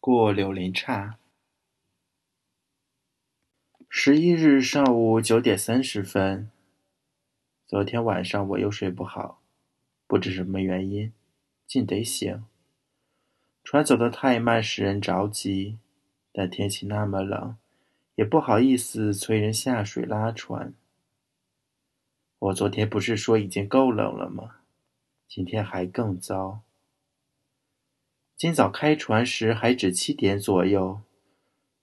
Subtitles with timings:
[0.00, 1.18] 过柳林岔。
[3.86, 6.50] 十一日上午九点三十分。
[7.66, 9.42] 昨天晚上我又睡不好，
[10.06, 11.12] 不知什么原因，
[11.66, 12.42] 竟得醒。
[13.62, 15.76] 船走得太慢，使人着急，
[16.32, 17.58] 但天气那么冷，
[18.14, 20.72] 也不好意思催人下水拉船。
[22.38, 24.60] 我昨天不是说已经够冷了吗？
[25.28, 26.62] 今天还更糟。
[28.40, 31.02] 今早开船时还只七点左右，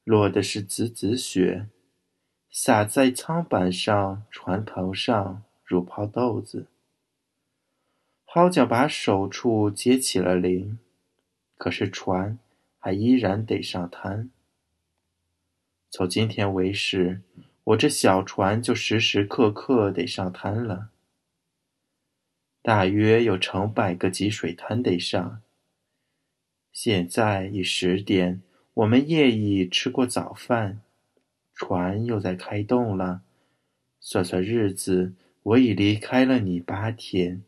[0.04, 1.68] 落的是紫紫雪，
[2.50, 6.66] 洒在舱板上、船头上，如泡豆子。
[8.26, 10.80] 好脚把手处结起了铃，
[11.59, 12.40] 可是船
[12.80, 14.31] 还依然得上滩。
[15.92, 17.22] 从今天为始，
[17.66, 20.89] 我这小船就时时刻刻得上滩了。
[22.64, 25.44] 大约有成百个积水滩得上。
[26.80, 28.44] 现在已十点，
[28.76, 30.84] 我们夜已吃过早饭，
[31.56, 33.23] 船又在开动了。
[34.00, 37.42] 算算日子，我已离开了你八天。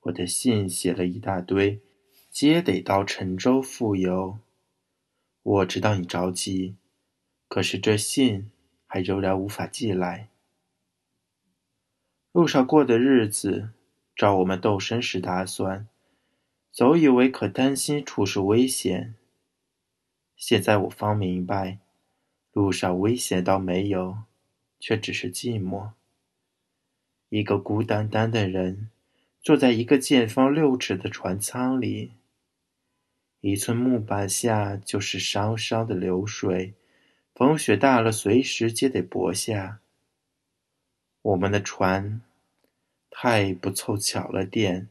[0.00, 1.80] 我的信写了一大堆，
[2.28, 4.40] 皆得到陈州复邮。
[5.44, 6.74] 我知道你着急，
[7.46, 8.50] 可是这信
[8.88, 10.28] 还仍然无法寄来。
[12.32, 13.68] 路上过的日子，
[14.16, 15.86] 照我们斗身时打算。
[16.74, 19.14] 早以为可担心处是危险，
[20.34, 21.78] 现在我方明白，
[22.50, 24.24] 路上危险倒没有，
[24.80, 25.90] 却只是寂寞。
[27.28, 28.90] 一个孤单单的人，
[29.40, 32.14] 坐在一个见方六尺的船舱里，
[33.40, 36.74] 一寸木板下就是汤汤的流水，
[37.36, 39.78] 风雪大了，随时皆得泊下。
[41.22, 42.20] 我们的船
[43.08, 44.88] 太不凑巧了点。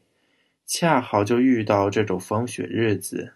[0.66, 3.34] 恰好就遇到这种风雪日子，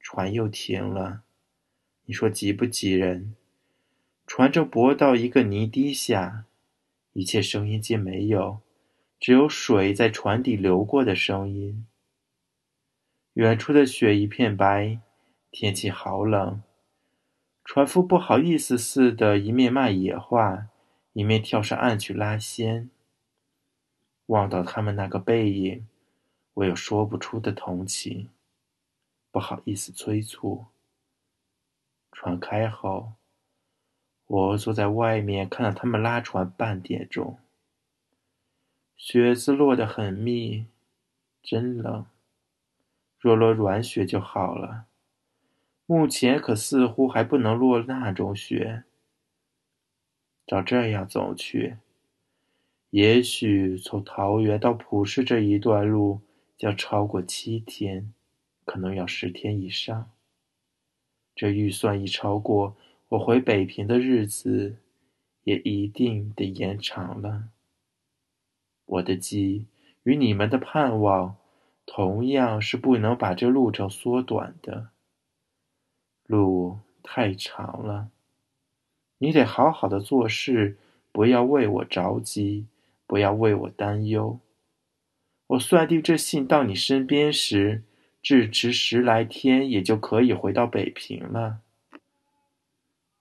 [0.00, 1.22] 船又停了。
[2.06, 3.36] 你说急不急人？
[4.26, 6.46] 船正泊到一个泥堤下，
[7.12, 8.60] 一切声音皆没有，
[9.20, 11.86] 只有水在船底流过的声音。
[13.34, 14.98] 远处的雪一片白，
[15.52, 16.60] 天气好冷。
[17.64, 20.66] 船夫不好意思似的，一面骂野话，
[21.12, 22.90] 一面跳上岸去拉纤。
[24.26, 25.86] 望到他们那个背影，
[26.54, 28.30] 我有说不出的同情，
[29.30, 30.66] 不好意思催促。
[32.12, 33.14] 船开后，
[34.26, 37.38] 我坐在外面看到他们拉船半点钟。
[38.96, 40.66] 雪子落得很密，
[41.42, 42.06] 真冷。
[43.18, 44.86] 若落软雪就好了，
[45.86, 48.84] 目前可似乎还不能落那种雪。
[50.46, 51.78] 照这样走去。
[52.90, 56.20] 也许从桃园到普市这一段路
[56.58, 58.12] 要超过七天，
[58.64, 60.10] 可能要十天以上。
[61.34, 62.76] 这预算一超过，
[63.08, 64.76] 我回北平的日子
[65.42, 67.48] 也一定得延长了。
[68.86, 69.66] 我的急
[70.02, 71.36] 与你们的盼望，
[71.86, 74.90] 同样是不能把这路程缩短的。
[76.26, 78.10] 路太长了，
[79.18, 80.78] 你得好好的做事，
[81.12, 82.66] 不要为我着急。
[83.06, 84.40] 不要为我担忧。
[85.48, 87.82] 我算定这信到你身边时，
[88.22, 91.58] 至迟十来天，也就可以回到北平了。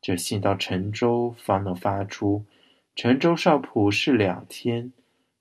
[0.02, 2.46] 这信到陈州方能发出，
[2.96, 4.94] 陈州上普市两天，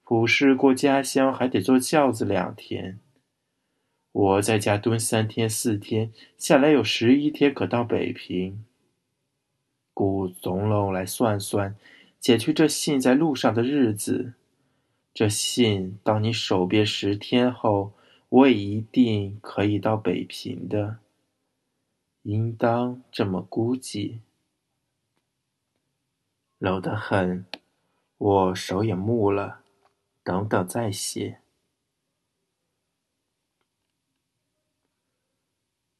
[0.04, 2.99] 普市过家乡还得坐轿子两天。
[4.12, 8.64] 我在家蹲三天四天，下来有十一天可到北平。
[9.94, 11.76] 故总拢来算算。
[12.19, 14.34] 减去这信在路上的日子，
[15.15, 17.93] 这信到你手边十天后，
[18.28, 20.99] 我也一定可以到北平的。
[22.23, 24.23] 应当这么估计。
[26.59, 27.45] 冷得很，
[28.17, 29.62] 我手也木了。
[30.25, 31.41] 等等再写。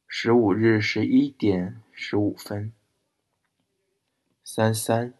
[0.07, 2.71] 十五日十一点十五分。
[4.43, 5.13] 三三。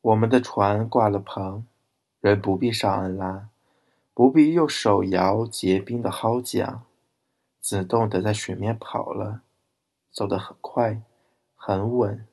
[0.00, 1.66] 我们的船挂了棚，
[2.20, 3.48] 人不必上岸拉，
[4.12, 6.80] 不必用手摇结冰的蒿桨，
[7.60, 9.42] 自动的在水面跑了，
[10.10, 11.02] 走得很快，
[11.54, 12.26] 很稳。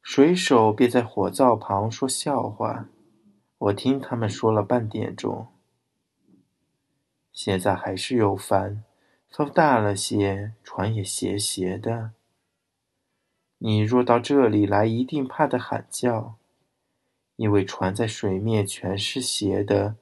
[0.00, 2.86] 水手便在火灶旁说笑话，
[3.58, 5.48] 我听他们说了半点钟。
[7.30, 8.82] 现在还是有帆，
[9.28, 12.12] 风大了些，船也斜斜的。
[13.58, 16.37] 你若到这里来，一定怕得喊叫，
[17.38, 19.94] 因为船在水面全是斜的，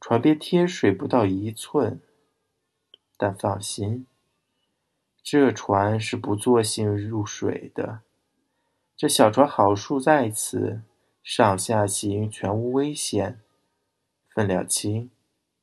[0.00, 2.00] 船边贴水不到一寸。
[3.16, 4.08] 但放心，
[5.22, 8.00] 这船是不作兴入水的。
[8.96, 10.82] 这小船好处在此，
[11.22, 13.40] 上下行全无危险，
[14.34, 15.08] 分量轻，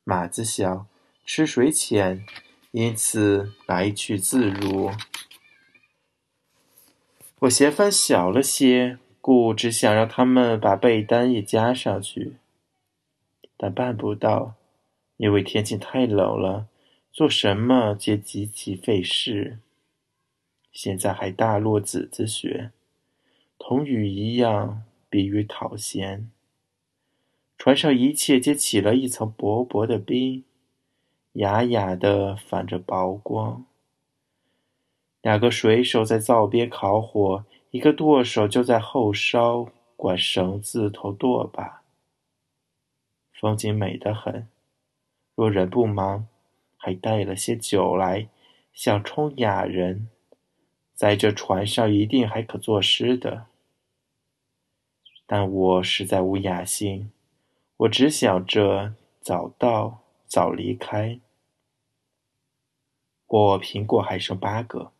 [0.05, 0.87] 码子小，
[1.25, 2.25] 吃水浅，
[2.71, 4.91] 因此来去自如。
[7.39, 12.37] 我嫌帆小了些，故只想让他们把被单也加上去，
[13.57, 14.55] 但办不到，
[15.17, 16.67] 因为天气太冷了，
[17.11, 19.59] 做什么皆极其费事。
[20.71, 22.71] 现在还大落子子雪，
[23.57, 26.29] 同雨一样，比雨讨嫌。
[27.57, 30.45] 船上一切皆起了一层薄薄的冰，
[31.33, 33.65] 哑哑的反着薄光。
[35.21, 41.83] 两个水手在灶边烤火，一个舵手就在后梢管绳子头舵把。
[43.31, 44.47] 风景美得很，
[45.35, 46.27] 若人不忙，
[46.75, 48.27] 还带了些酒来，
[48.73, 50.09] 想充雅人，
[50.93, 53.45] 在这船上一定还可作诗的。
[55.25, 57.11] 但我实在无雅兴，
[57.77, 61.19] 我只想着早到早离开。
[63.27, 64.91] 我苹果还剩八个。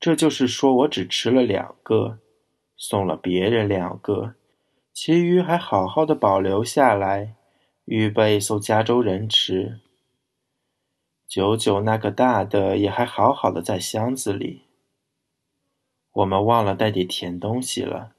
[0.00, 2.20] 这就是说，我只吃了两个，
[2.76, 4.36] 送了别人两个，
[4.92, 7.34] 其余还好好的保留下来，
[7.84, 9.80] 预备送加州人吃。
[11.26, 14.62] 九九那个大的也还好好的在箱子里。
[16.12, 18.14] 我们忘了带点甜东西了，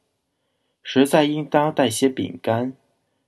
[0.84, 2.74] 实在应当带些饼干，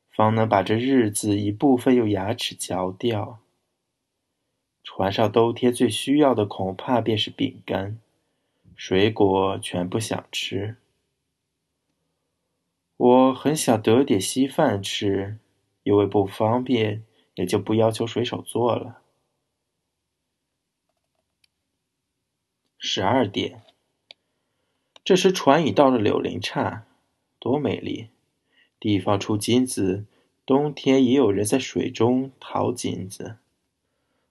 [0.09, 3.39] 方能把这日子一部分用牙齿嚼掉。
[4.83, 8.00] 船上兜贴最需要的恐怕便是饼干。
[8.83, 10.77] 水果全不想吃，
[12.97, 15.37] 我很想得点稀饭吃，
[15.83, 17.03] 因为不方便，
[17.35, 19.03] 也就不要求水手做了。
[22.79, 23.61] 十二点，
[25.03, 26.87] 这时船已到了柳林岔，
[27.37, 28.09] 多美丽！
[28.79, 30.07] 地方出金子，
[30.43, 33.37] 冬天也有人在水中淘金子。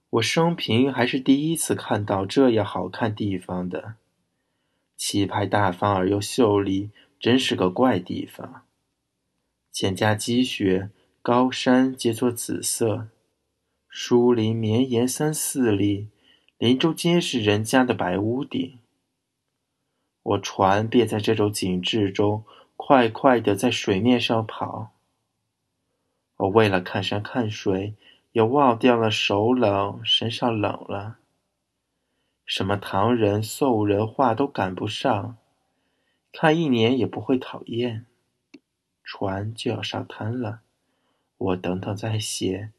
[0.09, 3.95] 我生平还是第一次看到这样好看地方的。
[5.03, 8.67] 气派大方而又秀丽，真是个怪地方。
[9.71, 10.91] 千家积雪，
[11.23, 13.07] 高山皆作紫色，
[13.89, 16.09] 树林绵延三四里，
[16.59, 18.77] 林中皆是人家的白屋顶。
[20.21, 22.43] 我船便在这种景致中
[22.77, 24.91] 快快地在水面上跑。
[26.37, 27.95] 我为了看山看水，
[28.33, 31.17] 也忘掉了手冷，身上冷了。
[32.53, 35.37] 什么唐人、宋人话都赶不上，
[36.33, 38.05] 看一年也不会讨厌。
[39.05, 40.59] 船就要上滩了，
[41.37, 42.73] 我等等再写。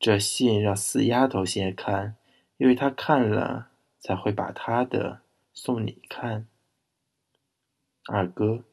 [0.00, 2.16] 这信让四丫头先看，
[2.56, 3.70] 因为她看了
[4.00, 5.20] 才会把她的
[5.52, 6.48] 送你看。
[8.08, 8.64] 二哥，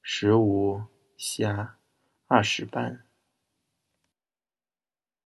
[0.00, 0.84] 十五
[1.16, 1.78] 下
[2.28, 3.05] 二十半。